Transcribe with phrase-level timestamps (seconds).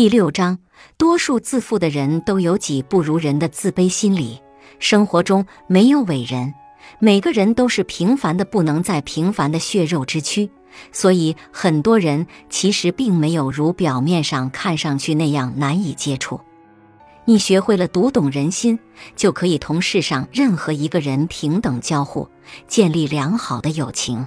[0.00, 0.58] 第六章，
[0.96, 4.40] 多数自负的人都有己不如人的自卑心理。
[4.78, 6.54] 生活中没有伟人，
[7.00, 10.48] 每个人都是平凡的不能再平凡的血肉之躯，
[10.90, 16.40] 所以很多人其实并没有如表面上看上去那样难以接触。
[17.26, 18.78] 你学会了读懂人心，
[19.16, 22.26] 就可以同世上任何一个人平等交互，
[22.66, 24.26] 建立良好的友情。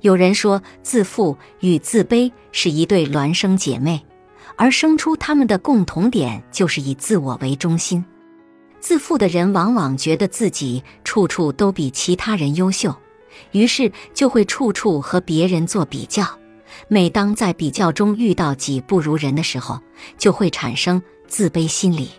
[0.00, 4.05] 有人说，自负与自卑是一对孪生姐妹。
[4.56, 8.04] 而生出他们的共同点就是以自我为中心。
[8.80, 12.94] 自负的人往往觉得自己处处都比其他人优秀，
[13.52, 16.26] 于是就会处处和别人做比较。
[16.88, 19.80] 每当在比较中遇到己不如人的时候，
[20.18, 22.10] 就会产生自卑心理。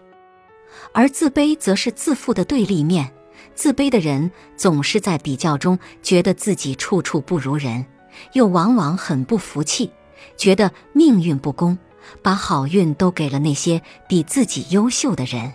[0.94, 3.12] 而自卑则是自负的对立面。
[3.54, 7.86] 自卑的人总是在比较中觉得自己处处不如人，
[8.34, 9.92] 又往往很不服气，
[10.36, 11.78] 觉得命运不公。
[12.22, 15.54] 把好运都给了那些比自己优秀的人。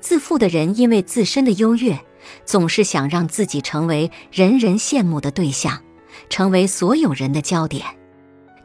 [0.00, 1.98] 自负的人因为自身的优越，
[2.44, 5.82] 总是想让自己成为人人羡慕的对象，
[6.30, 7.84] 成为所有人的焦点。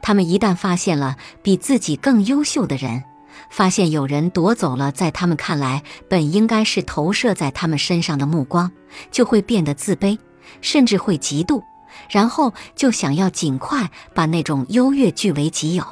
[0.01, 3.03] 他们一旦发现了比自己更优秀的人，
[3.49, 8.71] 发现有人夺走了在他们看来本应该是投射在他们身上的目光，
[9.11, 10.19] 就会变得自卑，
[10.61, 11.63] 甚至会嫉妒，
[12.09, 15.83] 然后就想要尽快把那种优越据为己有。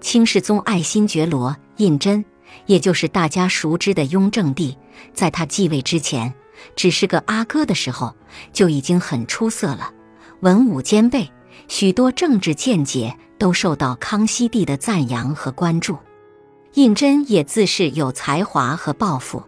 [0.00, 2.24] 清世宗爱新觉罗胤禛，
[2.66, 4.76] 也就是大家熟知的雍正帝，
[5.12, 6.32] 在他继位之前，
[6.74, 8.14] 只是个阿哥的时候，
[8.52, 9.92] 就已经很出色了，
[10.40, 11.30] 文武兼备，
[11.68, 15.98] 许多政治见解都受到康熙帝的赞扬和关注。
[16.74, 19.42] 胤禛也自恃有才华和抱负，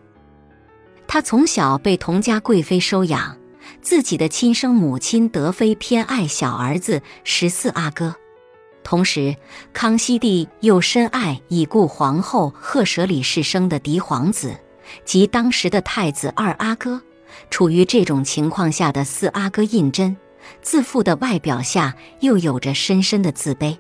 [1.07, 3.39] 他从小被佟家贵妃收养，
[3.81, 8.17] 自己的亲生母亲德妃偏爱小儿子十四阿哥。
[8.85, 9.35] 同时，
[9.73, 14.57] 康熙帝又深爱已故皇后赫舍里氏生的嫡皇子，
[15.05, 17.01] 即当时的太子二阿哥。
[17.49, 20.15] 处于这种情况下的四阿哥胤禛，
[20.61, 23.79] 自负的外表下又有着深深的自卑。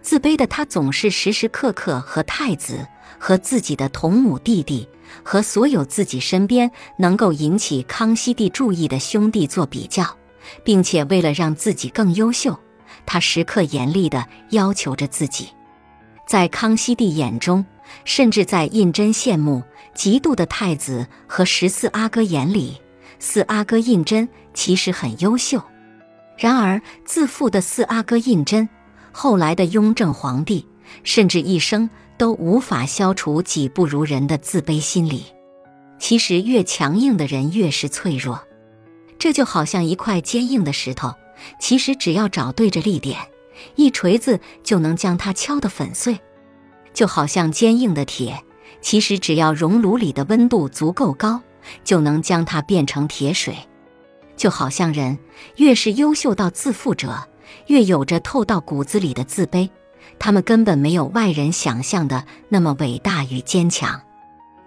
[0.00, 2.84] 自卑的他总是时时刻刻和太子、
[3.18, 4.88] 和自己的同母弟弟、
[5.22, 6.68] 和所有自己身边
[6.98, 10.04] 能够引起康熙帝注意的兄弟做比较，
[10.64, 12.58] 并且为了让自己更优秀。
[13.06, 15.48] 他时刻严厉地要求着自己，
[16.26, 17.64] 在康熙帝眼中，
[18.04, 19.62] 甚至在胤禛羡慕、
[19.94, 22.80] 嫉妒的太子和十四阿哥眼里，
[23.18, 25.62] 四阿哥胤禛其实很优秀。
[26.36, 28.68] 然而，自负的四阿哥胤禛，
[29.12, 30.66] 后来的雍正皇帝，
[31.04, 35.26] 甚至一生都无法消除己不如人的自卑心理。
[35.98, 38.42] 其实，越强硬的人越是脆弱，
[39.18, 41.14] 这就好像一块坚硬的石头。
[41.58, 43.18] 其实只要找对着力点，
[43.76, 46.18] 一锤子就能将它敲得粉碎。
[46.92, 48.44] 就好像坚硬的铁，
[48.80, 51.40] 其实只要熔炉里的温度足够高，
[51.84, 53.56] 就能将它变成铁水。
[54.36, 55.18] 就好像人
[55.56, 57.28] 越是优秀到自负者，
[57.66, 59.70] 越有着透到骨子里的自卑，
[60.18, 64.02] 他们根本没有外人想象的那么伟大与坚强。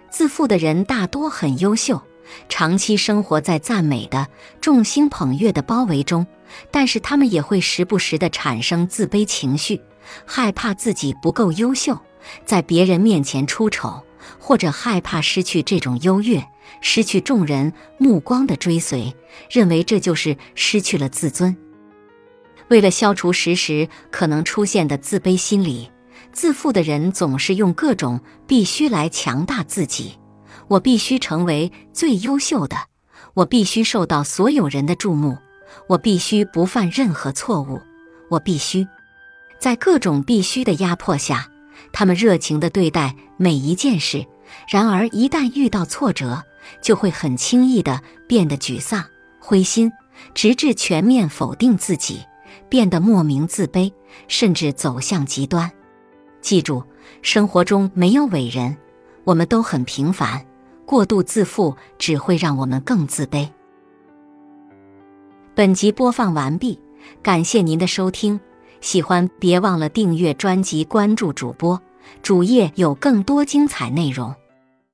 [0.09, 2.01] 自负的人大多很优秀。
[2.49, 4.27] 长期生活在赞美的
[4.61, 6.25] 众星捧月的包围中，
[6.71, 9.81] 但是他们也会时不时地产生自卑情绪，
[10.25, 11.99] 害怕自己不够优秀，
[12.45, 14.03] 在别人面前出丑，
[14.39, 16.45] 或者害怕失去这种优越，
[16.81, 19.15] 失去众人目光的追随，
[19.49, 21.55] 认为这就是失去了自尊。
[22.69, 25.91] 为了消除时时可能出现的自卑心理，
[26.31, 30.13] 自负的人总是用各种必须来强大自己。
[30.67, 32.75] 我必须成为最优秀的，
[33.33, 35.37] 我必须受到所有人的注目，
[35.87, 37.79] 我必须不犯任何错误，
[38.29, 38.87] 我必须
[39.59, 41.49] 在各种必须的压迫下，
[41.91, 44.25] 他们热情地对待每一件事。
[44.69, 46.43] 然而，一旦遇到挫折，
[46.81, 49.03] 就会很轻易地变得沮丧、
[49.39, 49.91] 灰心，
[50.33, 52.21] 直至全面否定自己，
[52.69, 53.91] 变得莫名自卑，
[54.27, 55.71] 甚至走向极端。
[56.41, 56.83] 记住，
[57.21, 58.77] 生活中没有伟人，
[59.23, 60.45] 我们都很平凡。
[60.85, 63.49] 过度自负只会让我们更自卑。
[65.53, 66.79] 本集播放完毕，
[67.23, 68.39] 感谢您的收听，
[68.81, 71.81] 喜欢别忘了订阅专辑、关注主播，
[72.21, 74.35] 主页有更多精彩内容。